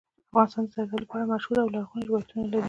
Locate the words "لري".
2.47-2.59